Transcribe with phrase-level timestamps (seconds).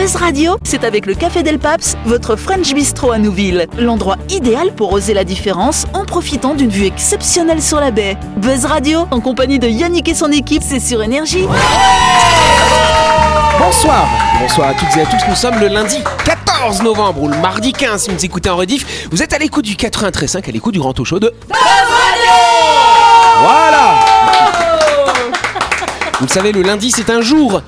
[0.00, 3.66] Buzz Radio, c'est avec le Café Del Paps, votre French Bistro à Nouville.
[3.76, 8.16] L'endroit idéal pour oser la différence en profitant d'une vue exceptionnelle sur la baie.
[8.38, 11.46] Buzz Radio, en compagnie de Yannick et son équipe, c'est sur Énergie.
[13.58, 14.08] Bonsoir,
[14.40, 15.18] bonsoir à toutes et à tous.
[15.28, 18.56] Nous sommes le lundi 14 novembre ou le mardi 15 si vous nous écoutez en
[18.56, 19.06] rediff.
[19.10, 21.30] Vous êtes à l'écoute du 93.5, à l'écoute du grand au chaud de
[23.42, 24.00] Voilà
[26.20, 27.60] Vous le savez, le lundi c'est un jour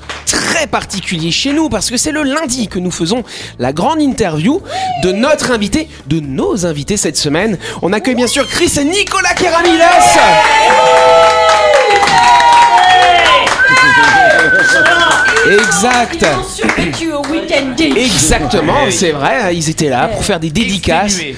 [0.67, 3.25] particulier chez nous parce que c'est le lundi que nous faisons
[3.59, 4.63] la grande interview
[5.03, 7.59] de notre invité, de nos invités cette semaine.
[7.83, 9.83] On accueille bien sûr Chris et Nicolas Keramiles.
[15.51, 16.25] Exact.
[16.49, 17.93] survécu au week-end gay.
[17.97, 21.19] Exactement, c'est vrai, ils étaient là pour faire des dédicaces.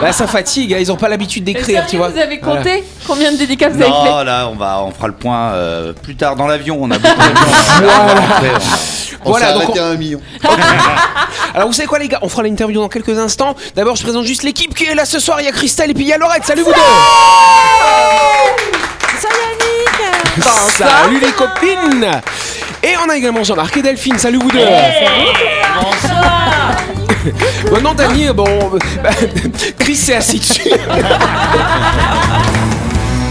[0.00, 2.08] Bah, ça fatigue, hein, ils ont pas l'habitude d'écrire, tu vois.
[2.08, 5.06] Vous avez compté combien de dédicaces vous avez fait Non, là, on va, on fera
[5.06, 6.78] le point euh, plus tard dans l'avion.
[6.80, 7.88] On a beaucoup d'avions.
[9.26, 10.20] On- Voilà, s'est donc arrêté on- à un million.
[11.54, 13.54] Alors vous savez quoi les gars, on fera l'interview dans quelques instants.
[13.74, 15.94] D'abord je présente juste l'équipe qui est là ce soir, il y a Christelle et
[15.94, 16.80] puis il y a Laurette, salut vous deux
[20.42, 22.06] Salut les copines.
[22.82, 24.58] Et on a également Jean-Marc et Delphine, salut vous deux.
[27.70, 28.44] Bon non Dany, bon...
[29.02, 29.02] bah,
[29.78, 30.68] Chris s'est assis dessus.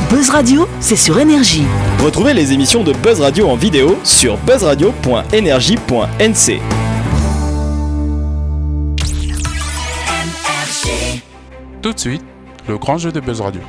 [0.10, 1.66] Buzz Radio, c'est sur Énergie.
[2.04, 6.62] Retrouvez les émissions de Buzz Radio en vidéo sur buzzradio.energie.nc.
[11.82, 12.24] Tout de suite,
[12.68, 13.62] le grand jeu de Buzz Radio.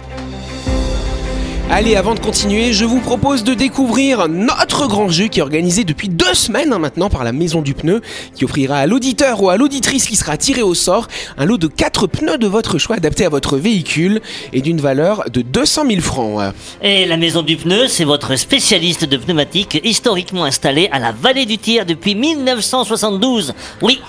[1.76, 5.82] Allez, avant de continuer, je vous propose de découvrir notre grand jeu qui est organisé
[5.82, 8.00] depuis deux semaines hein, maintenant par la Maison du Pneu,
[8.36, 11.66] qui offrira à l'auditeur ou à l'auditrice qui sera tiré au sort un lot de
[11.66, 14.20] quatre pneus de votre choix adaptés à votre véhicule
[14.52, 16.54] et d'une valeur de 200 000 francs.
[16.80, 21.44] Et la maison du pneu, c'est votre spécialiste de pneumatique historiquement installé à la vallée
[21.44, 23.52] du Tir depuis 1972.
[23.82, 24.00] Oui.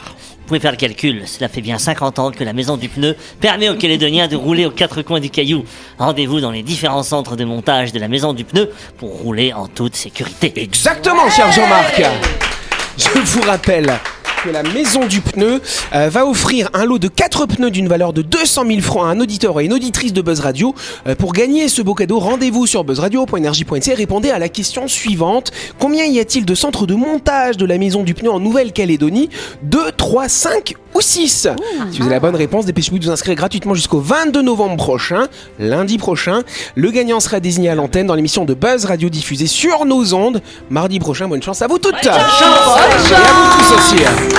[0.45, 3.15] Vous pouvez faire le calcul, cela fait bien 50 ans que la maison du pneu
[3.41, 5.65] permet aux Calédoniens de rouler aux quatre coins du caillou.
[5.97, 9.65] Rendez-vous dans les différents centres de montage de la maison du pneu pour rouler en
[9.65, 10.53] toute sécurité.
[10.55, 11.99] Exactement, cher Jean-Marc.
[12.95, 13.91] Je vous rappelle
[14.45, 15.59] que la maison du pneu
[15.93, 19.07] euh, va offrir un lot de 4 pneus d'une valeur de 200 000 francs à
[19.07, 20.75] un auditeur et une auditrice de Buzz Radio.
[21.07, 25.51] Euh, pour gagner ce beau cadeau, rendez-vous sur buzzradio.energie.nc et répondez à la question suivante.
[25.79, 29.29] Combien y a-t-il de centres de montage de la maison du pneu en Nouvelle-Calédonie?
[29.63, 31.47] 2, 3, 5 ou 6
[31.91, 35.27] Si vous avez la bonne réponse, dépêchez-vous de vous inscrire gratuitement jusqu'au 22 novembre prochain,
[35.59, 36.43] lundi prochain.
[36.75, 40.41] Le gagnant sera désigné à l'antenne dans l'émission de Buzz Radio diffusée sur nos ondes
[40.69, 41.27] mardi prochain.
[41.27, 42.05] Bonne chance à vous toutes.
[42.05, 42.17] Et à
[43.33, 44.34] vous tous aussi.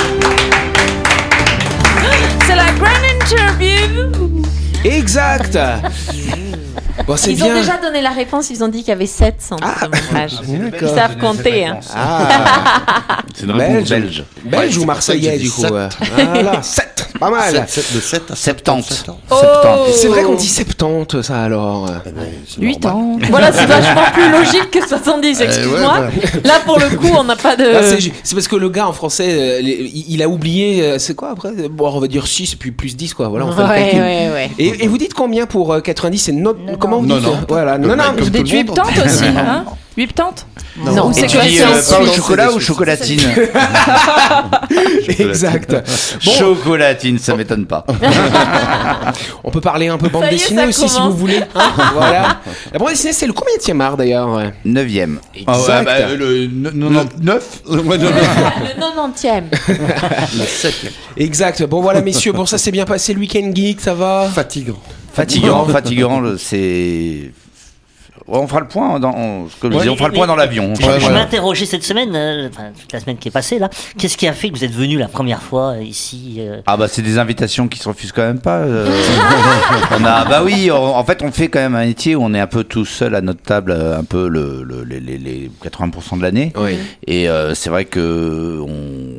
[4.84, 5.56] Exact.
[7.06, 7.46] Bon, c'est Ils bien.
[7.54, 9.90] ont déjà donné la réponse, ils ont dit qu'il y avait 7 centres Ah, de
[9.96, 10.32] montage.
[10.80, 11.66] Ils savent compter.
[11.66, 11.78] Hein.
[11.94, 13.88] Ah, C'est une réponse belge.
[13.90, 14.24] belge.
[14.44, 15.60] Belge ou c'est pour ça que marseillais j'ai du coup.
[15.62, 15.70] sept.
[15.72, 15.88] ouais.
[16.32, 17.08] Voilà, 7.
[17.20, 17.54] Pas mal.
[17.54, 18.82] Sept- sept- de 7 à 70.
[18.86, 19.18] 70 ans.
[19.30, 19.34] Oh.
[19.34, 19.92] 70.
[19.94, 21.86] C'est vrai qu'on dit 70 ça alors.
[22.06, 23.02] Eh ben, c'est 8 normal.
[23.02, 23.18] ans.
[23.30, 25.78] Voilà, c'est vachement plus logique que 70, ouais, excuse-moi.
[25.78, 26.10] voilà.
[26.44, 27.64] Là, pour le coup, on n'a pas de.
[27.74, 31.14] Ah, c'est c'est parce que le gars en français, euh, il a oublié, euh, c'est
[31.14, 31.50] quoi après?
[31.70, 34.00] Bon, on va dire 6 puis plus 10 quoi, voilà, on fait le ouais, calcul.
[34.00, 34.50] ouais, ouais.
[34.58, 36.54] Et, et vous dites combien pour euh, 90 C'est no-
[36.86, 37.38] comment vous Non, dites non.
[37.48, 38.76] Voilà, non, non, Vous dites le monde.
[38.76, 39.64] 80 aussi, hein
[39.97, 40.30] 80
[40.84, 41.12] Non, Non.
[41.12, 43.20] c'est quoi euh, pain au chocolat ou chocolatine
[45.19, 45.75] exact.
[46.20, 47.84] Chocolatine, ça m'étonne pas.
[49.44, 51.41] On peut parler un peu bande dessinée aussi si vous voulez.
[51.54, 52.41] hein, voilà.
[52.72, 54.52] La bande dessinée, c'est le combien de art d'ailleurs ouais.
[54.64, 55.19] Neuvième.
[55.34, 55.48] Exact.
[55.48, 58.10] Ah ouais, bah, le 99 Ouais, non,
[58.94, 59.44] non, Le 90e.
[60.38, 60.92] le septième.
[61.16, 61.62] Exact.
[61.64, 64.28] Bon voilà messieurs, bon ça s'est bien passé le week-end geek, ça va?
[64.32, 64.76] Fatigant.
[65.16, 67.32] Fatigant, fatigant, c'est.
[68.28, 70.75] On fera le point dans, on- comme je on fera le point dans l'avion.
[70.75, 71.21] Je, Ouais, je voilà.
[71.21, 73.71] m'interrogeais cette semaine, euh, enfin toute la semaine qui est passée là.
[73.97, 76.76] Qu'est-ce qui a fait que vous êtes venu la première fois euh, ici euh, Ah
[76.76, 78.56] bah c'est des invitations qui se refusent quand même pas.
[78.59, 78.88] euh.
[79.93, 82.34] on a bah oui, on- en fait on fait quand même un métier où on
[82.34, 85.50] est un peu tout seul à notre table, un peu le, le- les, les- les
[85.64, 86.52] 80% de l'année.
[86.56, 86.79] Oui.
[87.06, 89.14] Et euh, c'est vrai que on,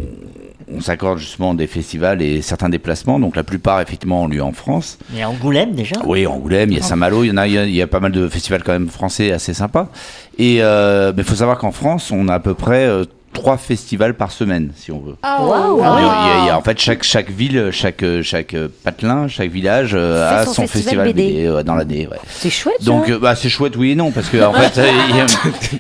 [0.72, 3.20] on s'accorde justement des festivals et certains déplacements.
[3.20, 4.98] Donc la plupart effectivement ont lieu en France.
[5.14, 7.58] Mais Angoulême déjà Oui, Angoulême, il y a Saint-Malo, il y en a, il y
[7.58, 9.90] a, il y a pas mal de festivals quand même français assez sympas.
[10.38, 13.06] Et euh, mais il faut savoir qu'en France, on a à peu près euh,
[13.38, 15.16] trois festivals par semaine, si on veut.
[15.24, 15.78] Ah, Waouh.
[15.78, 18.04] Il y a- il y a- il y a- en fait, chaque, chaque ville, chaque,
[18.24, 21.24] chaque euh, patelin, chaque village euh, a son son festival festival BD.
[21.44, 22.08] BD, ouais, dans l'année.
[22.08, 22.18] ouais.
[22.30, 22.84] C'est chouette.
[22.84, 23.14] Donc, ça.
[23.14, 25.26] euh, bah, c'est chouette, oui et non, parce que en fait, euh, il y a-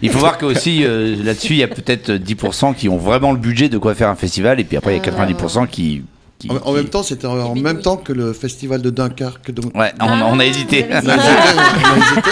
[0.01, 3.31] il faut voir que aussi euh, là-dessus, il y a peut-être 10% qui ont vraiment
[3.31, 6.03] le budget de quoi faire un festival, et puis après, il y a 90% qui
[6.39, 8.89] qui- En, en qui- même temps, c'était en, en même temps que le festival de
[8.89, 9.51] Dunkerque.
[9.51, 10.86] Donc, Ouais, on, on a hésité.
[10.89, 12.30] on a hésité, on a hésité.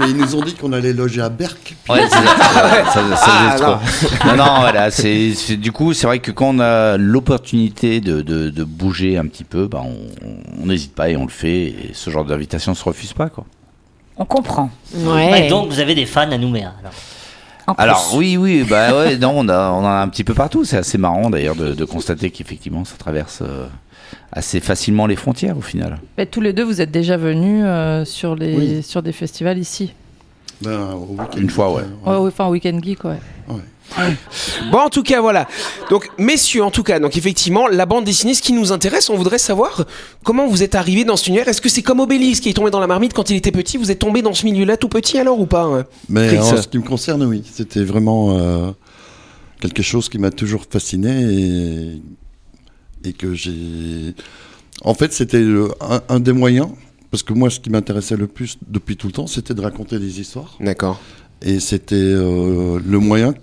[0.00, 1.76] mais ils nous ont dit qu'on allait loger à Berck.
[1.88, 4.26] Ouais, ça, ça, ça, ça Ah, faisait trop.
[4.28, 8.50] Non, non, voilà, c'est, du coup, c'est vrai que quand on a l'opportunité de, de,
[8.50, 9.82] de bouger un petit peu, bah,
[10.60, 11.62] on n'hésite pas et on le fait.
[11.66, 13.44] Et ce genre d'invitation se refuse pas, quoi.
[14.16, 14.70] On comprend.
[14.94, 16.72] Ouais, donc vous avez des fans à Nouméa.
[16.80, 16.92] Alors.
[17.68, 17.82] En plus.
[17.82, 20.64] Alors oui, oui, bah ouais, non, on, a, on en a un petit peu partout.
[20.64, 23.66] C'est assez marrant d'ailleurs de, de constater qu'effectivement, ça traverse euh,
[24.32, 25.98] assez facilement les frontières au final.
[26.16, 28.82] Mais tous les deux, vous êtes déjà venus euh, sur, les, Oui.
[28.82, 29.92] sur des festivals ici.
[30.62, 31.38] Ben, au week-end.
[31.38, 31.82] Une fois, ouais.
[32.04, 33.18] Ouais, ouais, enfin, Weekend Geek, ouais.
[34.70, 35.48] Bon, en tout cas, voilà.
[35.88, 39.16] Donc, messieurs, en tout cas, donc effectivement, la bande dessinée, ce qui nous intéresse, on
[39.16, 39.86] voudrait savoir
[40.24, 41.48] comment vous êtes arrivé dans cet univers.
[41.48, 43.78] Est-ce que c'est comme Obélix qui est tombé dans la marmite quand il était petit?
[43.78, 46.38] Vous êtes tombé dans ce milieu-là tout petit alors ou pas hein Mais Chris.
[46.38, 47.42] en ce qui me concerne, oui.
[47.50, 48.70] C'était vraiment euh,
[49.60, 52.02] quelque chose qui m'a toujours fasciné et,
[53.08, 54.14] et que j'ai.
[54.84, 55.44] En fait, c'était
[56.10, 56.68] un des moyens.
[57.10, 59.98] Parce que moi, ce qui m'intéressait le plus depuis tout le temps, c'était de raconter
[59.98, 60.56] des histoires.
[60.60, 61.00] D'accord.
[61.42, 63.34] Et c'était euh, le moyen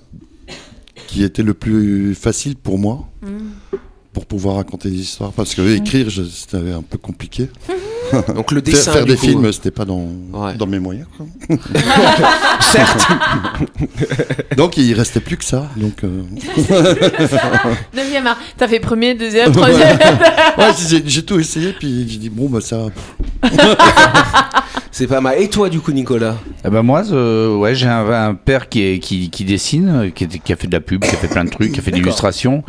[1.07, 3.07] qui était le plus facile pour moi
[4.13, 5.31] pour pouvoir raconter des histoires.
[5.33, 7.49] Parce que écrire, je- c'était un peu compliqué.
[8.35, 8.91] Donc le Faire, dessin.
[8.93, 9.25] faire du des coup.
[9.27, 10.53] films, c'était pas dans, Ouais.
[10.55, 11.07] dans mes moyens.
[11.17, 11.25] quoi.
[12.59, 13.07] Certes.
[14.57, 15.69] Donc il restait plus que ça.
[15.75, 16.21] Donc, euh,
[17.95, 18.37] Neuvième art.
[18.57, 19.97] T'as fait premier, deuxième, troisième.
[20.57, 20.71] ouais,
[21.05, 22.87] j'ai tout essayé, puis j'ai dit bon bah ça.
[24.91, 25.41] C'est pas mal.
[25.41, 26.37] Et toi, du coup, Nicolas?
[26.63, 30.09] Eh ben moi, euh, ouais, j'ai un, un père qui, est, qui, qui dessine, euh,
[30.09, 31.91] qui a fait de la pub, qui a fait plein de trucs, qui a fait
[31.91, 32.63] de l'illustration.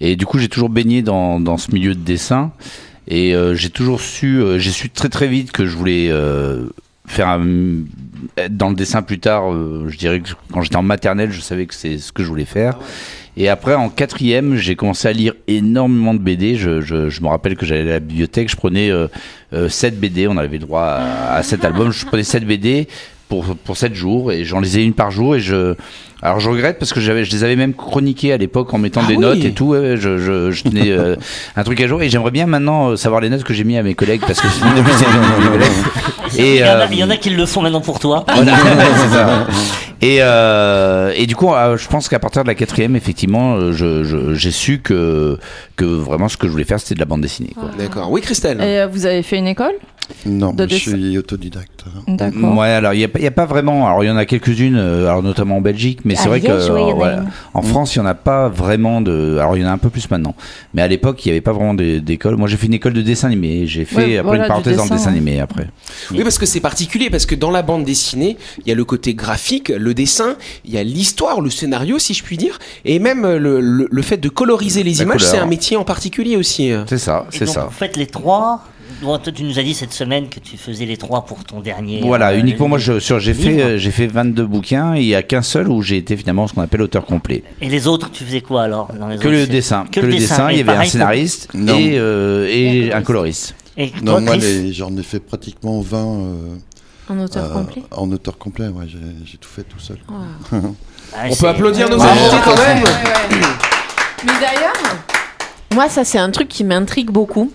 [0.00, 2.50] Et du coup, j'ai toujours baigné dans, dans ce milieu de dessin.
[3.08, 6.66] Et euh, j'ai toujours su, euh, j'ai su très très vite que je voulais euh,
[7.06, 7.84] faire un-
[8.36, 9.50] être dans le dessin plus tard.
[9.52, 12.28] euh, je dirais que quand j'étais en maternelle, je savais que c'est ce que je
[12.28, 12.78] voulais faire.
[13.38, 16.56] Et après, en quatrième, j'ai commencé à lire énormément de BD.
[16.56, 19.06] Je, je, je me rappelle que j'allais à la bibliothèque, je prenais euh,
[19.52, 21.92] euh, 7 BD, on avait droit à, à 7 albums.
[21.92, 22.88] Je prenais 7 BD
[23.28, 25.36] pour, pour 7 jours et j'en lisais une par jour.
[25.36, 25.74] Et je,
[26.22, 29.02] alors je regrette parce que j'avais, je les avais même chroniqués à l'époque en mettant
[29.04, 29.20] Ah des oui.
[29.22, 29.66] notes et tout.
[29.66, 31.16] ouais, je, je, je tenais euh,
[31.56, 33.76] un truc à jour et j'aimerais bien maintenant euh, savoir les notes que j'ai mis
[33.76, 34.70] à mes collègues parce que sinon,
[36.38, 38.24] il, y en a, euh, il y en a qui le font maintenant pour toi.
[38.26, 38.56] voilà,
[38.96, 39.46] c'est ça.
[40.00, 44.78] Et, euh, et du coup, je pense qu'à partir de la quatrième, effectivement, j'ai su
[44.78, 45.38] que,
[45.74, 47.50] que vraiment ce que je voulais faire, c'était de la bande dessinée.
[47.78, 48.10] D'accord.
[48.10, 48.60] Oui, Christelle.
[48.62, 49.74] Et vous avez fait une école?
[50.26, 50.90] Non, De je dessin.
[50.96, 51.84] suis autodidacte.
[52.06, 52.56] D'accord.
[52.58, 53.86] Ouais, alors il n'y a, a pas vraiment.
[53.86, 56.92] Alors il y en a quelques-unes, euh, alors notamment en Belgique, mais c'est vrai que
[56.92, 57.14] ouais,
[57.54, 59.38] en en France, il n'y en a pas vraiment de.
[59.38, 60.34] Alors il y en a un peu plus maintenant,
[60.74, 62.36] mais à l'époque, il n'y avait pas vraiment d'école.
[62.36, 63.66] Moi, j'ai fait une école de dessin animé.
[63.66, 65.68] J'ai fait Ouais, après voilà, une parenthèse dans le dessin, animé après.
[66.10, 68.84] Oui, parce que c'est particulier, parce que dans la bande dessinée, il y a le
[68.84, 72.98] côté graphique, le dessin, il y a l'histoire, le scénario, si je puis dire, et
[72.98, 75.84] même euh, le, le- le fait de coloriser les La images, c'est un métier en
[75.84, 76.72] particulier aussi.
[76.72, 76.84] euh.
[76.88, 77.64] C'est ça, c'est ça.
[77.64, 78.64] Vous faites les trois.
[79.00, 81.60] Bon, toi, tu nous as dit cette semaine que tu faisais les trois pour ton
[81.60, 82.00] dernier.
[82.02, 84.94] Voilà, euh, uniquement moi, sur- j'ai fait, euh, j'ai fait 22 bouquins.
[84.96, 87.44] et Il y a qu'un seul où j'ai été finalement ce qu'on appelle auteur complet.
[87.60, 90.06] Et les autres, tu faisais quoi alors dans les Que autres, le dessin, Que, que
[90.06, 90.50] le dessin.
[90.50, 91.78] Il y avait un scénariste Non.
[91.78, 93.54] et, euh, et un coloriste.
[93.76, 94.34] Et toi, Non, moi
[94.72, 96.56] j'en ai fait pratiquement 20 euh,
[97.08, 97.82] En auteur euh, complet.
[97.92, 98.66] en auteur complet.
[98.66, 99.98] Ouais, j'ai tout fait tout seul.
[101.16, 102.84] Ah, On peut applaudir nos invités quand même.
[104.26, 104.74] Mais d'ailleurs,
[105.72, 107.50] moi, ça, c'est un truc qui m'intrigue beaucoup.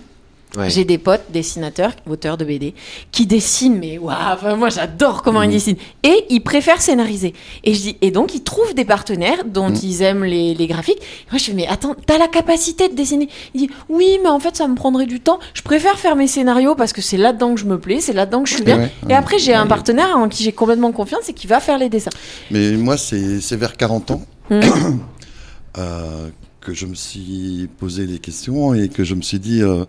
[0.56, 0.70] Ouais.
[0.70, 2.74] J'ai des potes dessinateurs, auteurs de BD,
[3.10, 5.46] qui dessinent, mais waouh, moi j'adore comment Mhm.
[5.50, 5.76] ils dessinent.
[6.02, 7.34] Et ils préfèrent scénariser.
[7.64, 9.78] Et, je dis, et donc ils trouvent des partenaires dont Mhm.
[9.82, 10.98] ils aiment les, les graphiques.
[11.00, 14.28] Et moi je fais, mais attends, t'as la capacité de dessiner Il dit, oui, mais
[14.28, 15.38] en fait ça me prendrait du temps.
[15.54, 18.42] Je préfère faire mes scénarios parce que c'est là-dedans que je me plais, c'est là-dedans
[18.42, 18.78] que je suis bien.
[18.78, 19.14] Ouais, et ouais.
[19.14, 22.10] après j'ai un partenaire en qui j'ai complètement confiance et qui va faire les dessins.
[22.50, 24.60] Mais moi, c'est vers 40 ans Hmm.
[25.78, 26.28] euh,
[26.64, 29.84] que je me suis posé des questions et que je me suis dit, euh,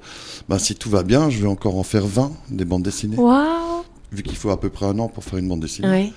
[0.50, 3.18] bah, si tout va bien, je vais encore en faire 20 des bandes dessinées.
[4.12, 5.88] Vu qu'il faut à peu près un an pour faire une bande dessinée.
[5.90, 6.14] Ouais.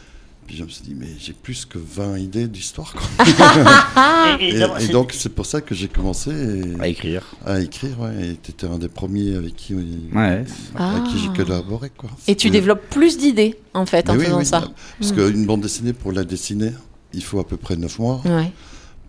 [0.47, 2.95] Puis je me suis dit, mais j'ai plus que 20 idées d'histoire.
[4.41, 7.23] Et- donc, c'est pour ça que j'ai commencé et- À écrire.
[7.45, 8.01] à écrire.
[8.01, 10.45] Ouais, et tu étais un des premiers avec qui, Ouais.
[10.75, 11.37] avec qui j'ai Ah.
[11.37, 11.91] collaboré.
[11.97, 12.11] Quoi.
[12.27, 14.69] Et tu développes plus d'idées en fait en oui, faisant oui, ça.
[14.99, 15.17] Parce Mm.
[15.17, 16.73] qu'une bande dessinée, pour la dessiner,
[17.13, 18.21] il faut à peu près 9 mois.
[18.25, 18.51] Ouais.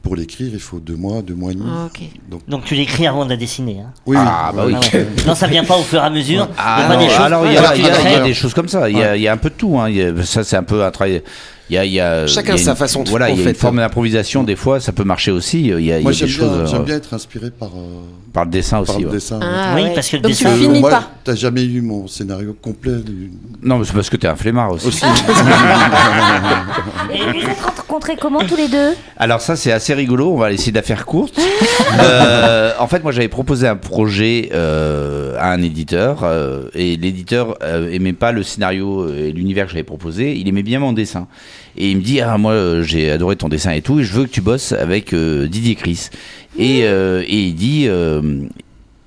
[0.01, 1.65] Pour l'écrire, il faut 2 mois, 2 mois et demi.
[1.69, 2.01] Ah, ok.
[2.29, 3.81] Donc, Donc tu l'écris avant de la dessiner.
[3.81, 3.91] Hein.
[4.05, 4.73] oui, Ah, bah oui.
[4.75, 5.07] Ah ouais.
[5.27, 6.47] non, ça vient pas au fur et à mesure.
[6.51, 7.19] Il y a Ah pas des choses.
[7.19, 8.89] alors il y, a- Ouais, il y a- y a des choses comme ça.
[8.89, 9.77] Il y a, il y a un peu de tout.
[9.79, 9.89] hein.
[9.89, 11.21] Il y a- ça, c'est un peu un travail.
[11.69, 13.29] Il y a, il y a Chacun il y a sa une- façon de- Voilà,
[13.29, 13.49] il y a fait.
[13.51, 14.43] une forme d'improvisation.
[14.43, 15.61] Des fois, ça peut marcher aussi.
[15.61, 17.69] Il y a, y a Moi, des j'aime bien, euh, j'aime bien être inspiré par,
[17.69, 18.01] euh,
[18.33, 19.03] par le dessin par aussi.
[19.03, 19.13] le ouais.
[19.15, 19.39] dessin.
[19.41, 21.09] Ah, Oui, parce que le Donc dessin- tu finis pas.
[21.23, 24.71] T'as jamais eu mon scénario complet du- Non, mais c'est parce que t'es un flemmard
[24.71, 24.87] aussi.
[24.87, 25.05] aussi.
[27.13, 28.93] Et vous êtes rencontrés comment tous les deux?
[29.17, 31.39] Alors ça c'est assez rigolo, on va essayer de la faire courte.
[32.01, 37.57] Euh, en fait moi j'avais proposé un projet euh, à un éditeur euh, et l'éditeur
[37.63, 41.27] euh, aimait pas le scénario et l'univers que j'avais proposé, il aimait bien mon dessin.
[41.77, 44.13] Et il me dit ah moi euh, j'ai adoré ton dessin et tout et je
[44.13, 46.09] veux que tu bosses avec euh, Didier Chris.
[46.57, 48.21] Et, euh, et il dit euh,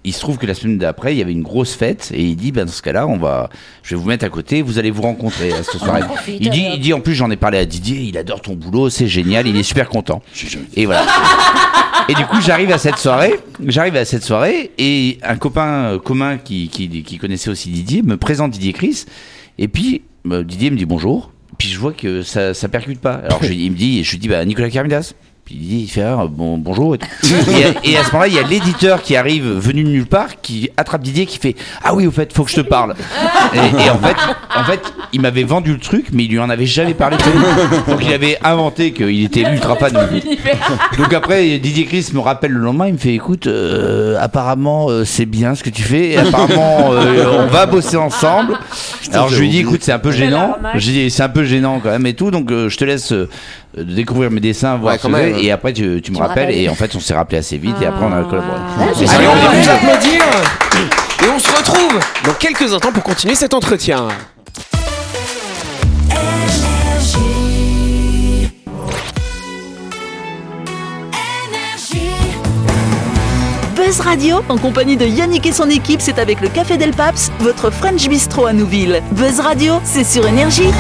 [0.05, 2.37] il se trouve que la semaine d'après, il y avait une grosse fête et il
[2.37, 3.51] dit, ben, dans ce cas-là, on va,
[3.83, 6.01] je vais vous mettre à côté, vous allez vous rencontrer à cette soirée.
[6.01, 8.55] profite, Il dit, il dit, en plus, j'en ai parlé à Didier, il adore ton
[8.55, 10.23] boulot, c'est génial, il est super content.
[10.75, 11.07] Et voilà.
[12.09, 16.37] Et du coup, j'arrive à cette soirée, j'arrive à cette soirée et un copain commun
[16.37, 19.05] qui, qui, qui connaissait aussi Didier me présente Didier Chris
[19.59, 21.31] et puis Didier me dit bonjour.
[21.69, 23.15] Je vois que ça, ça percute pas.
[23.15, 25.13] Alors je- il me dit, je lui dis bah Nicolas Carmidas.
[25.45, 26.95] Puis il dit, il fait ah, bon, bonjour.
[26.95, 26.99] Et,
[27.65, 30.41] à- et à ce moment-là, il y a l'éditeur qui arrive venu de nulle part,
[30.41, 32.95] qui attrape Didier, qui fait ah oui au fait, faut que je te parle.
[33.55, 34.17] Et, et en fait,
[34.57, 34.81] en fait,
[35.13, 37.17] il m'avait vendu le truc, mais il lui en avait jamais parlé.
[37.89, 39.93] Donc il avait inventé qu'il était ultra fan.
[40.99, 45.05] Donc après, Didier Chris me rappelle le lendemain, il me fait écoute, euh, apparemment euh,
[45.05, 48.59] c'est bien ce que tu fais, et apparemment euh, on va bosser ensemble.
[49.13, 51.81] Alors je lui dis écoute, c'est un peu gênant, j'ai dit c'est un peu gênant
[51.83, 53.29] quand même et tout, donc euh, je te laisse euh,
[53.77, 55.35] découvrir mes dessins, voir Ouais, ce même.
[55.39, 56.59] et après tu, tu me me rappelles, rappelles.
[56.61, 58.59] et en fait on s'est rappelé assez vite, et après on a collaboré.
[58.95, 60.23] c'est Allez, on va vous applaudir.
[61.35, 64.09] On se retrouve dans quelques instants pour continuer cet entretien.
[73.75, 77.33] Buzz Radio, en compagnie de Yannick et son équipe, c'est avec le Café Del Paps,
[77.41, 79.03] votre French Bistro à Nouville.
[79.13, 80.71] Buzz Radio, c'est sur Énergie.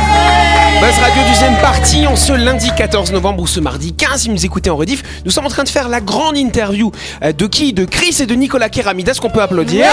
[0.81, 4.35] Buzz Radio deuxième partie en ce lundi 14 novembre ou ce mardi 15 si vous
[4.35, 5.03] nous écoutez en rediff.
[5.25, 6.91] Nous sommes en train de faire la grande interview
[7.23, 7.73] euh, de qui?
[7.73, 9.87] De Chris et de Nicolas Keramidas qu'on peut applaudir.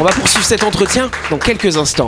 [0.00, 2.06] On va poursuivre cet entretien dans quelques instants.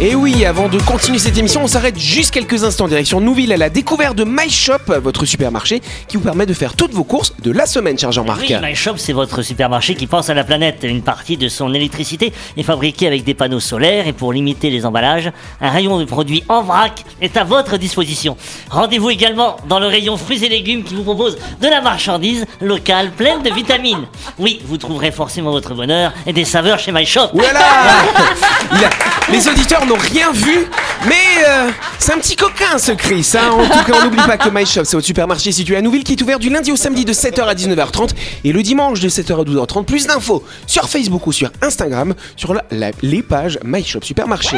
[0.00, 3.52] Et oui, avant de continuer cette émission, on s'arrête juste quelques instants en direction Nouville
[3.52, 7.02] à la découverte de My Shop, votre supermarché qui vous permet de faire toutes vos
[7.02, 8.42] courses de la semaine, cher Jean-Marc.
[8.48, 10.84] Oui, My Shop, c'est votre supermarché qui pense à la planète.
[10.84, 14.86] Une partie de son électricité est fabriquée avec des panneaux solaires et pour limiter les
[14.86, 18.36] emballages, un rayon de produits en vrac est à votre disposition.
[18.70, 23.10] Rendez-vous également dans le rayon fruits et légumes qui vous propose de la marchandise locale
[23.10, 24.06] pleine de vitamines.
[24.38, 27.30] Oui, vous trouverez forcément votre bonheur et des saveurs chez My Shop.
[27.34, 27.58] Voilà
[28.78, 28.90] Il a-
[29.32, 30.66] Les auditeurs n'ont rien vu,
[31.08, 31.14] mais
[31.48, 33.26] euh, c'est un petit coquin ce Chris.
[33.34, 33.50] hein.
[33.52, 36.04] En tout cas, on n'oublie pas que My Shop, c'est votre supermarché situé à Nouville
[36.04, 38.10] qui est ouvert du lundi au samedi de 7h à 19h30
[38.44, 39.84] et le dimanche de 7h à 12h30.
[39.84, 44.56] Plus d'infos sur Facebook ou sur Instagram sur la- la- les pages My Shop Supermarché.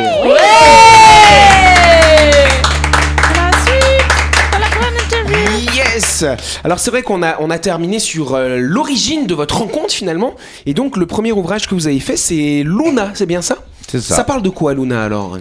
[5.74, 6.24] Yes
[6.64, 10.34] Alors c'est vrai qu'on a, on a terminé sur euh, l'origine de votre rencontre finalement.
[10.66, 13.56] Et donc le premier ouvrage que vous avez fait c'est Luna, c'est bien ça?
[13.90, 14.16] C'est ça.
[14.16, 15.38] Ça parle de quoi Luna alors?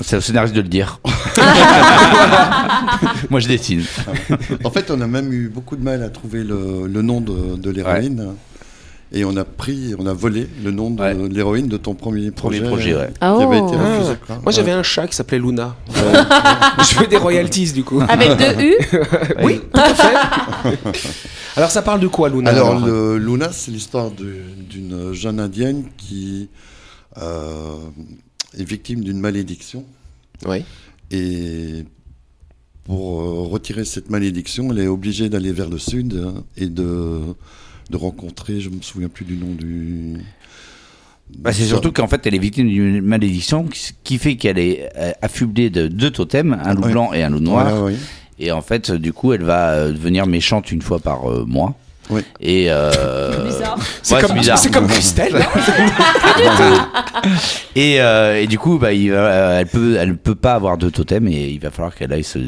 [0.00, 1.00] C'est au scénariste de le dire.
[3.30, 3.82] Moi je dessine.
[4.64, 7.56] En fait, on a même eu beaucoup de mal à trouver le, le nom de,
[7.56, 8.34] de l'héroïne.
[9.10, 11.16] Et on a pris, on a volé le nom de Ouais.
[11.30, 12.58] l'héroïne de ton premier projet.
[12.60, 13.10] Premier projet, ouais.
[13.18, 13.78] Qui avait été Oh.
[13.78, 14.12] refusé.
[14.12, 14.38] Ah, quoi.
[14.42, 14.76] Moi j'avais Ouais.
[14.78, 15.74] un chat qui s'appelait Luna.
[16.78, 18.02] je fais des royalties du coup.
[18.06, 18.74] Avec deux U
[19.42, 20.14] Oui, tout à fait.
[21.56, 26.50] alors ça parle de quoi Luna Alors, le Luna, c'est l'histoire d'une jeune indienne qui
[27.16, 29.84] est victime d'une malédiction.
[30.46, 30.64] Oui.
[31.10, 31.84] Et
[32.84, 37.20] pour euh, retirer cette malédiction, elle est obligée d'aller vers le sud hein, et de,
[37.90, 40.16] de rencontrer, je me souviens plus du nom du.
[41.38, 43.68] Bah, c'est surtout qu'en fait, elle est victime d'une malédiction
[44.04, 46.92] qui- fait qu'elle est euh, affublée de deux totems, un loup Ouais.
[46.92, 47.90] blanc et un loup noir.
[48.38, 51.44] Et en fait, euh, du coup, elle va euh, devenir méchante une fois par euh,
[51.44, 51.76] mois.
[52.10, 52.22] Oui.
[52.40, 53.50] Et euh,
[54.02, 54.58] C'est ouais, comme, bizarre.
[54.58, 55.34] c'est comme Christelle.
[57.76, 60.90] Et, euh, et du coup, bah, il va- elle peut, elle peut pas avoir de
[60.90, 62.38] totem et il va falloir qu'elle aille se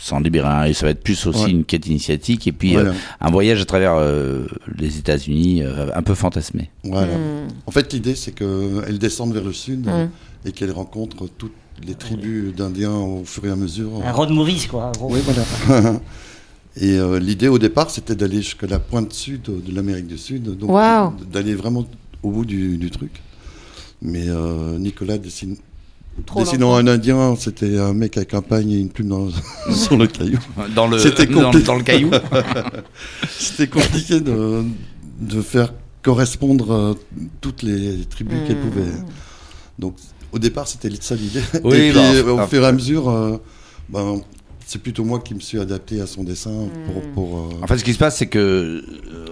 [0.00, 0.64] s'en libérer un.
[0.64, 1.50] Et ça va être plus aussi Ouais.
[1.50, 2.90] une quête initiatique et puis Voilà.
[2.90, 4.46] euh, un voyage à travers euh,
[4.78, 6.70] les États-Unis euh, un peu fantasmé.
[6.84, 7.12] Voilà.
[7.14, 7.48] Hmm.
[7.66, 10.08] En fait, l'idée, c'est qu'elle descende vers le sud Mm.
[10.48, 11.52] et qu'elle rencontre toutes
[11.86, 13.90] les tribus d'Indiens au fur et à mesure.
[14.04, 14.92] Un road movie, quoi.
[14.96, 15.12] gros.
[15.12, 15.92] Oui, voilà.
[16.76, 20.56] et euh, l'idée au départ, c'était d'aller jusqu'à la pointe sud de l'Amérique du Sud,
[20.56, 20.70] donc
[21.30, 21.86] d'aller vraiment
[22.22, 23.20] au bout du, du truc.
[24.00, 25.56] Mais euh, Nicolas dessine.
[26.26, 29.28] Trop Dessinant un Indien, c'était un mec avec un pagne et une plume dans-
[29.74, 30.38] sur le caillou.
[30.74, 31.66] Dans le, C'était dans, compliqué.
[31.66, 32.10] dans le caillou.
[33.38, 34.62] C'était compliqué de,
[35.20, 36.94] de faire correspondre euh,
[37.40, 38.70] toutes les tribus qu'elle Hmm.
[38.70, 38.92] pouvait.
[39.78, 39.96] Donc
[40.32, 41.40] au départ, c'était ça l'idée.
[41.64, 43.36] Oui, et puis bah, au enfin, fur et à mesure, euh,
[43.88, 44.20] ben,
[44.72, 47.02] c'est plutôt moi qui me suis adapté à son dessin pour.
[47.12, 49.26] pour euh, En fait, ce qui se passe, c'est que euh,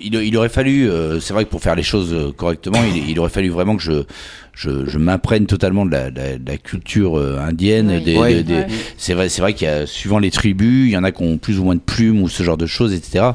[0.00, 3.08] il, il aurait fallu, euh, c'est vrai que pour faire les choses euh, correctement, il,
[3.10, 4.02] il aurait fallu vraiment que je
[4.52, 7.90] je, je m'imprègne totalement de la, de la- de la culture euh, indienne.
[7.94, 8.02] Oui.
[8.02, 8.34] Des, Ouais.
[8.34, 8.66] des- des- Ouais.
[8.98, 11.22] C'est vrai, c'est vrai qu'il y a suivant les tribus, il y en a qui
[11.22, 13.26] ont plus ou moins de plumes ou ce genre de choses, etc.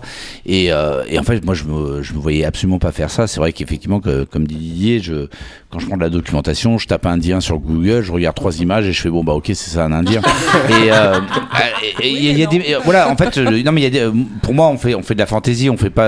[0.46, 3.26] Et, euh, et en fait, moi, je me, je me voyais absolument pas faire ça.
[3.26, 5.28] C'est vrai qu'effectivement, que, comme dit Didier, je,
[5.72, 8.86] quand je prends de la documentation, je tape indien sur Google, je regarde trois images
[8.86, 10.22] et je fais bon bah ok, c'est ça un indien.
[10.70, 11.20] et euh,
[12.02, 13.72] et- et il y a- il y a des, euh, voilà, en fait, euh, non
[13.72, 14.12] mais il y a des, euh,
[14.44, 16.04] pour moi, on fait, on fait de la fantaisie, on fait pas.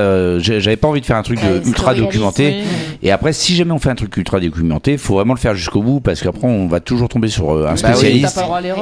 [0.50, 2.64] Euh, J'avais pas envie de faire un truc Ouais, de c'est ultra documenté.
[3.04, 5.82] Et après, si jamais on fait un truc ultra documenté, faut vraiment le faire jusqu'au
[5.82, 8.40] bout parce qu'après, on va toujours tomber sur euh, un Bah oui, spécialiste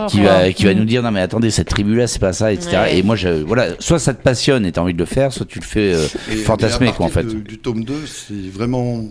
[0.10, 0.77] qui va, qui va Mm.
[0.77, 2.98] nous dire non mais attendez cette tribu là c'est pas ça etc Ouais.
[2.98, 5.45] et moi je voilà soit ça te passionne et t'as envie de le faire soit
[5.45, 8.50] tu le fais euh, et- fantasmer et quoi en fait de- du tome 2, c'est
[8.51, 9.03] vraiment.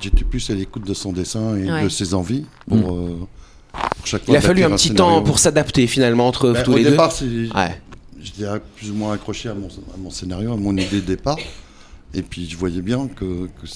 [0.00, 1.84] J'étais plus à l'écoute de son dessin et Ouais.
[1.84, 2.80] de ses envies pour, Mm.
[2.80, 3.08] euh,
[4.04, 4.18] pour.
[4.28, 5.16] Il a fallu un petit scénario.
[5.18, 6.90] temps pour s'adapter finalement entre Ben, tous au les deux.
[6.90, 7.80] départ, c'est- Ouais.
[8.20, 8.44] j'étais
[8.76, 11.36] plus ou moins accroché à mon, à mon scénario, à mon idée de départ.
[12.14, 13.66] Et puis je voyais bien que, que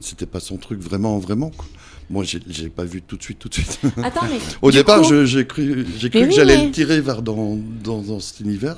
[0.00, 1.50] c'était pas son truc vraiment, vraiment.
[1.56, 1.66] quoi.
[2.08, 3.80] Moi, j'ai pas vu tout de suite, tout de suite.
[4.02, 4.38] Attends, mais.
[4.62, 7.20] Au départ, coup- j'ai cru, j'ai cru Mais que oui, j'allais mais- le tirer vers
[7.20, 8.76] dans, dans, dans cet univers.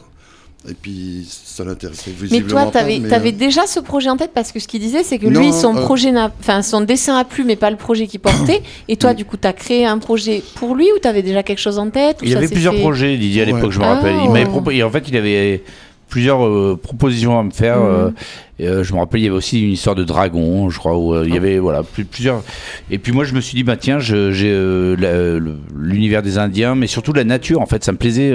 [0.69, 3.07] Et puis ça l'intéressait Mais visiblement toi, t'avais pas.
[3.07, 5.27] mais, avais euh, déjà ce projet en tête parce que ce qu'il disait, c'est que
[5.29, 8.09] Non, lui, son euh, projet, n'a- enfin son dessin a plu, mais pas le projet
[8.09, 8.63] qu'il portait.
[8.89, 11.79] Et toi, du coup, t'as créé un projet pour lui ou t'avais déjà quelque chose
[11.79, 13.53] en tête il y avait plusieurs fait- projets Didier à Ouais.
[13.53, 13.95] l'époque je me Ah.
[13.95, 15.63] rappelle il m'avait proposé en fait il avait
[16.09, 17.85] plusieurs euh, propositions à me faire Mhm.
[17.87, 18.11] euh,
[18.61, 21.15] euh, je me rappelle il y avait aussi une histoire de dragon je crois où
[21.15, 22.43] euh, il y avait voilà plus- plusieurs
[22.91, 25.39] et puis moi je me suis dit bah tiens j'ai euh,
[25.77, 28.33] l'univers des Indiens mais surtout la nature en fait ça me plaisait.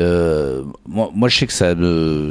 [0.00, 1.74] Euh, moi, moi, je sais que ça,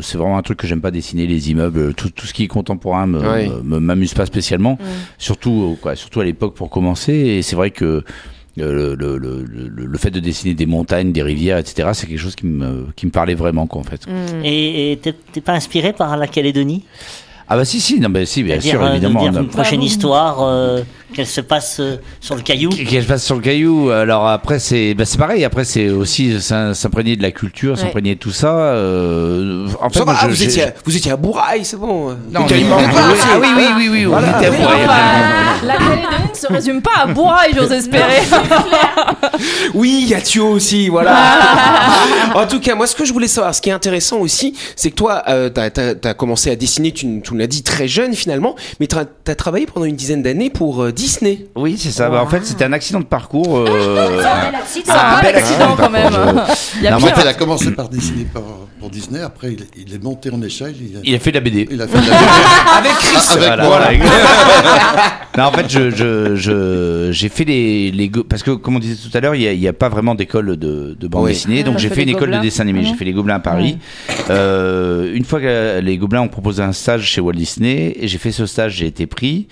[0.01, 2.47] c'est vraiment un truc que j'aime pas dessiner, les immeubles, tout, tout ce qui est
[2.47, 4.77] contemporain me, m'amuse pas spécialement,
[5.17, 7.13] surtout, euh, quoi, surtout à l'époque pour commencer.
[7.13, 8.03] Et c'est vrai que
[8.65, 12.19] le, le, le, le- le fait de dessiner des montagnes, des rivières, etc., c'est quelque
[12.19, 14.07] chose qui me, qui me parlait vraiment, quoi, en fait.
[14.07, 14.43] Hmm.
[14.43, 16.83] Et t'es pas inspiré par la Calédonie?
[17.49, 19.21] Ah bah si, si, non, bah, si, bien sûr, euh, de évidemment.
[19.29, 20.81] dire une prochaine histoire, euh,
[21.13, 22.69] qu'elle se passe euh, sur le caillou?
[22.71, 23.89] Qu'elle passe sur le caillou.
[23.89, 25.45] Alors après, c'est bah, c'est pareil.
[25.45, 27.79] Après, c'est aussi s'im- s'imprégner de la culture, Ouais.
[27.79, 28.73] s'imprégner de tout ça.
[29.87, 31.77] En fait, Ça va, moi, ah, je- vous, j'ai- étiez, vous étiez à Bouraille, c'est
[31.77, 32.15] bon.
[32.31, 34.37] Non, à Bouraille, ah oui, oui, oui, oui, on Voilà.
[34.37, 34.57] était à Oui.
[34.61, 38.21] Enfin, la Calédonie ne se résume pas à Bouraille, j'ose espérer.
[39.73, 41.15] Oui, il y a Thio aussi, voilà.
[42.35, 44.89] en tout cas, moi, ce que je voulais savoir, ce qui est intéressant aussi, c'est
[44.89, 45.69] que toi, euh, t'as
[46.03, 49.65] as, commencé à dessiner, tu, tu l'as dit, très jeune finalement, mais t'as as travaillé
[49.65, 51.45] pendant une dizaine d'années pour euh, Disney.
[51.55, 52.09] Oui, c'est ça.
[52.09, 53.57] Bah, en fait, c'était un accident de parcours.
[53.57, 54.23] euh,
[54.59, 54.85] accident.
[54.95, 56.13] Ah, un bel l'accident quand même.
[56.77, 57.13] Il y a Non, pire.
[57.21, 58.41] il a commencé par dessiner par-
[58.79, 59.21] pour Disney.
[59.21, 60.73] Après, il, est- il est monté en échelle.
[60.79, 61.67] Il a, Il a fait de la BD.
[61.71, 62.17] il a fait de la
[62.77, 63.15] Avec Chris.
[63.15, 63.71] Ah, avec Voilà, moi.
[63.97, 65.27] voilà.
[65.37, 68.79] non, en fait, je, je, je, j'ai fait les, les go- parce que comme on
[68.79, 71.07] disait tout à l'heure, il n'y a, il y a pas vraiment d'école de, de
[71.07, 71.31] bande Oui.
[71.31, 72.83] dessinée, Ah, donc t'as j'ai fait fait une école de dessin animé.
[72.83, 72.97] J'ai Mhm.
[72.97, 73.77] fait les Gobelins à Paris.
[74.29, 78.31] Euh, une fois que les Gobelins ont proposé un stage chez Walt Disney, j'ai fait
[78.31, 79.47] ce stage, j'ai été pris.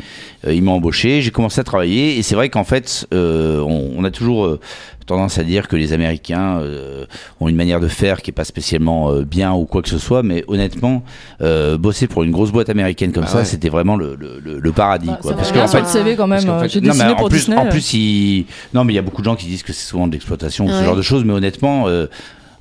[0.48, 3.92] Euh, ils m'ont embauché, j'ai commencé à travailler, et c'est vrai qu'en fait, euh, on,
[3.98, 4.60] on a toujours euh,
[5.06, 7.06] tendance à dire que les Américains euh,
[7.40, 9.98] ont une manière de faire qui est pas spécialement euh, bien ou quoi que ce
[10.00, 11.04] soit, mais honnêtement,
[11.42, 13.46] euh, bosser pour une grosse boîte américaine comme Ah ça, ouais.
[13.46, 15.08] c'était vraiment le, le, le- paradis.
[15.08, 15.34] Bah, quoi.
[15.34, 16.44] Parce va que bien en sur fait, le CV quand même.
[16.46, 17.58] qu'en fait- J'ai non, mais en pour plus, Disney.
[17.58, 18.46] En plus, il...
[18.74, 20.68] non, mais il y a beaucoup de gens qui disent que c'est souvent de l'exploitation,
[20.68, 20.84] ce Ouais.
[20.86, 21.88] genre de choses, mais honnêtement.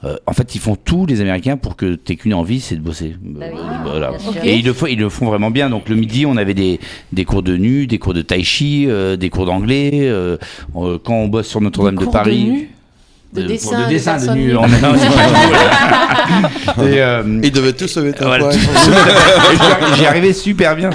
[0.04, 2.80] Euh, en fait, ils font tout les Américains pour que t'aies qu'une envie, c'est de
[2.82, 3.14] bosser.
[3.22, 4.18] Bah oui, Euh, voilà.
[4.18, 4.44] sûr.
[4.44, 5.70] Et ils le, font, ils le font vraiment bien.
[5.70, 6.78] Donc le midi, on avait des,
[7.12, 9.90] des cours de nu, des cours de tai chi, euh, des cours d'anglais.
[9.94, 10.36] euh,
[10.74, 12.66] quand on bosse sur Notre-Dame de de
[13.34, 14.44] De dessin, de de dessin de personnes nu.
[14.46, 14.56] nues.
[14.56, 14.64] en-
[16.84, 18.48] Et, euh, Ils devaient tous se mettre voilà,
[19.96, 20.90] J'y arrivais super bien.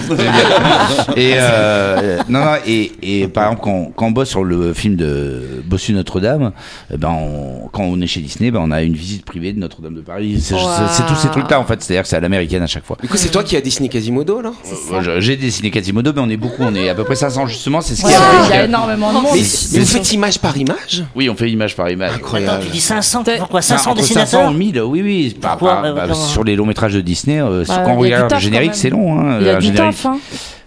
[1.15, 4.95] Et euh, non, non, et, et par exemple quand, quand on bosse sur le film
[4.95, 6.52] de Bossu Notre-Dame,
[6.93, 9.60] eh ben on- quand on est chez Disney, ben on a une visite privée de
[9.60, 10.39] Notre-Dame de Paris.
[10.41, 10.62] C'est Wow.
[11.08, 11.82] tous ces trucs-là en fait.
[11.82, 12.97] C'est-à-dire que c'est à l'américaine à chaque fois.
[13.02, 14.52] Du coup, c'est toi qui as dessiné Quasimodo, là
[14.93, 17.82] Euh, J'ai dessiné Quasimodo, mais on est beaucoup, on est à peu près 500 justement.
[17.82, 19.25] C'est ce qui Ouais, a Il fait y a énormément de monde.
[19.34, 19.41] mais,
[19.73, 22.12] mais vous faites image par image Oui, on fait image par image.
[22.30, 22.54] Incroyable.
[22.56, 25.38] Attends, tu dis 500, T'es- pourquoi Enfin, 500 entre dessinateurs 500 ou 1000, oui, oui.
[25.42, 27.96] Par- Bah, bah, comment sur les longs métrages de Disney, euh, Bah, quand on a
[27.98, 29.20] du regarde le générique, c'est long.
[29.20, 29.96] Hein, Il y a du générique.
[29.96, 30.06] taf.
[30.06, 30.20] hein.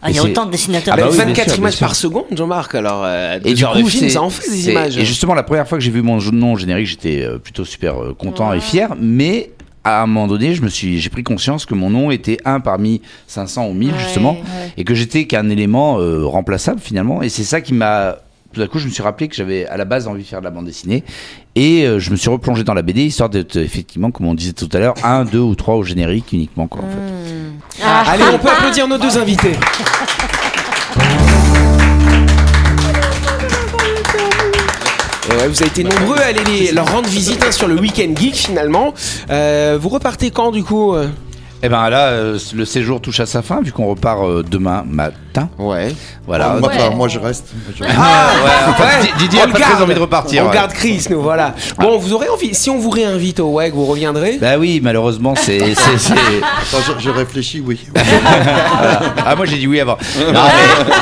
[0.04, 0.94] Ah, il y a Et c'est- autant de dessinateurs.
[0.94, 2.74] Ah bah Avec oui, bien 24 sûr, bien images par seconde, Jean-Marc.
[2.74, 4.98] Alors, euh, Et du coup, film, ça en fait des images.
[4.98, 7.64] Et justement, la première fois que j'ai vu mon nom au générique, j'étais euh, plutôt
[7.64, 8.88] super euh, content et fier.
[9.00, 9.50] Mais
[9.84, 12.58] à un moment donné, je me suis, j'ai pris conscience que mon nom était un
[12.58, 14.72] parmi 500 ou 1000 Ouais, justement, ouais.
[14.76, 17.22] et que j'étais qu'un élément euh, remplaçable finalement.
[17.22, 18.16] Et c'est ça qui m'a
[18.52, 20.40] tout à coup, je me suis rappelé que j'avais à la base envie de faire
[20.40, 21.04] de la bande dessinée
[21.54, 24.54] et euh, je me suis replongé dans la BD, histoire d'être effectivement, comme on disait
[24.54, 26.66] tout à l'heure, un, deux ou trois au générique uniquement.
[26.66, 26.96] Quoi, en fait.
[26.96, 27.52] Hmm.
[27.82, 28.04] Ah.
[28.06, 29.52] Allez, on peut applaudir nos deux invités.
[35.30, 38.12] Ouais, vous avez été nombreux à aller les, leur rendre visite hein, sur le Week-end
[38.14, 38.94] Geek finalement.
[39.30, 41.08] Euh, vous repartez quand du coup euh
[41.62, 44.42] euh Eh ben là, euh, le séjour touche à sa fin vu qu'on repart euh,
[44.42, 45.48] demain matin.
[45.58, 45.94] Ouais.
[46.26, 46.54] Voilà.
[46.56, 46.76] Ah, moi, Ouais.
[46.78, 47.52] pas, moi, je reste.
[47.76, 47.96] Je reste.
[47.98, 48.30] Ah,
[48.80, 49.82] ouais, Didier on a pas très garde.
[49.82, 50.44] envie de repartir.
[50.44, 50.54] On ouais.
[50.54, 51.54] garde Chris, nous voilà.
[51.78, 52.54] Bon, vous aurez envie.
[52.54, 55.58] Si on vous réinvite au WEG, vous reviendrez Bah oui, malheureusement, c'est.
[55.74, 57.80] je, je réfléchis, oui.
[59.24, 59.96] Ah, moi j'ai dit oui avant.
[60.18, 60.92] Non, mais,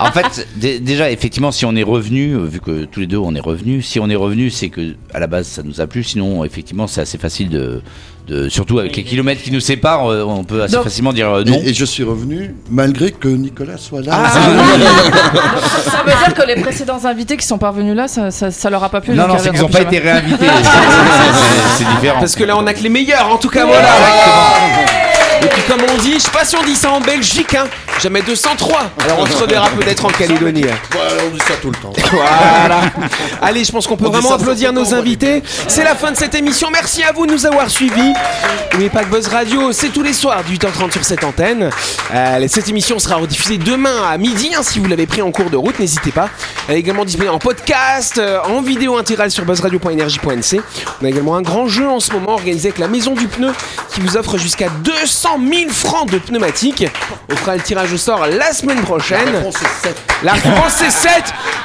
[0.00, 3.16] en fait, dé- déjà, effectivement, si on est revenu, euh, vu que tous les deux
[3.16, 5.86] on est revenus, si on est revenu, c'est que à la base ça nous a
[5.86, 6.04] plu.
[6.04, 7.82] Sinon, effectivement, c'est assez facile de.
[8.28, 11.44] De- surtout avec les kilomètres qui nous séparent, euh, on peut assez facilement dire euh,
[11.44, 11.60] non.
[11.64, 14.12] Et, et je suis revenu malgré que Nicolas soit là.
[14.24, 14.30] Ah,
[15.90, 18.82] Ça veut dire que les précédents invités qui sont parvenus là, ça, ça, ça leur
[18.84, 19.14] a pas plu.
[19.14, 20.46] Non, non, y c'est qu'ils n'ont pas été réinvités.
[21.76, 22.20] C'est- différent.
[22.20, 23.88] Parce que là, on a que les meilleurs, en tout cas, voilà.
[25.42, 27.64] Et puis, comme on dit, je sais pas si on dit ça en Belgique, hein.
[28.00, 28.90] Jamais 203.
[29.04, 30.64] Alors, on se reverra peut-être en Calédonie.
[30.64, 30.76] hein.
[30.92, 31.92] Voilà, on dit ça tout le temps.
[32.12, 32.82] Voilà.
[33.40, 35.42] Allez, je pense qu'on peut On vraiment applaudir nos invités.
[35.68, 36.68] C'est la fin de cette émission.
[36.70, 38.12] Merci à vous de nous avoir suivis.
[38.72, 41.70] N'oubliez pas que Buzz Radio, c'est tous les soirs, 8h30 sur cette antenne.
[42.14, 44.50] Euh, cette émission sera rediffusée demain à midi.
[44.56, 46.28] hein, si vous l'avez pris en cours de route, n'hésitez pas.
[46.68, 50.60] Elle est également disponible en podcast, euh, en vidéo intégrale sur buzzradio.energie.nc.
[51.00, 53.52] On a également un grand jeu en ce moment organisé avec la Maison du Pneu
[53.92, 56.86] qui vous offre jusqu'à 200 000 francs de pneumatiques.
[57.30, 59.28] On fera le tirage au sort la semaine prochaine.
[59.36, 59.96] réponse est sept.
[60.22, 61.10] La réponse c'est 7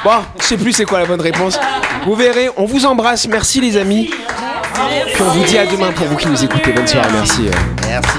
[0.04, 1.58] Bon, je sais plus c'est quoi la bonne réponse.
[2.04, 4.10] Vous verrez, on vous embrasse, merci les amis.
[5.12, 6.72] Puis on vous dit à demain pour vous qui nous écoutez.
[6.72, 7.48] Bonne soirée, merci.
[7.86, 8.18] Merci.